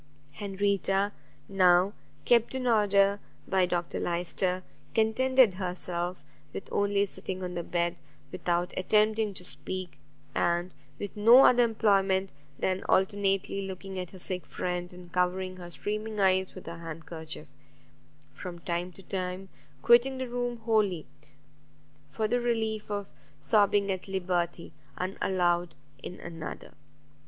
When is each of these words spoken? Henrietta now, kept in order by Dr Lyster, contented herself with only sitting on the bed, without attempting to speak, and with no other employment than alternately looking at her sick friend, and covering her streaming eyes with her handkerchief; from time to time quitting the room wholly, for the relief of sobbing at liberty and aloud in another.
Henrietta 0.31 1.11
now, 1.47 1.93
kept 2.25 2.55
in 2.55 2.65
order 2.65 3.19
by 3.47 3.67
Dr 3.67 3.99
Lyster, 3.99 4.63
contented 4.95 5.53
herself 5.53 6.23
with 6.53 6.67
only 6.71 7.05
sitting 7.05 7.43
on 7.43 7.53
the 7.53 7.61
bed, 7.61 7.97
without 8.31 8.73
attempting 8.75 9.35
to 9.35 9.43
speak, 9.45 9.99
and 10.33 10.73
with 10.97 11.15
no 11.15 11.45
other 11.45 11.61
employment 11.61 12.31
than 12.57 12.83
alternately 12.85 13.61
looking 13.67 13.99
at 13.99 14.09
her 14.09 14.17
sick 14.17 14.43
friend, 14.47 14.91
and 14.91 15.11
covering 15.11 15.57
her 15.57 15.69
streaming 15.69 16.19
eyes 16.19 16.55
with 16.55 16.65
her 16.65 16.79
handkerchief; 16.79 17.51
from 18.33 18.57
time 18.57 18.91
to 18.93 19.03
time 19.03 19.49
quitting 19.83 20.17
the 20.17 20.27
room 20.27 20.57
wholly, 20.61 21.05
for 22.09 22.27
the 22.27 22.41
relief 22.41 22.89
of 22.89 23.05
sobbing 23.39 23.91
at 23.91 24.07
liberty 24.07 24.73
and 24.97 25.15
aloud 25.21 25.75
in 26.01 26.19
another. 26.19 26.73